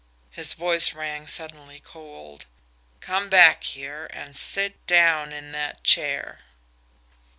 [0.31, 2.47] His voice rang suddenly cold.
[3.01, 6.39] "Come back here, and sit down in that chair!"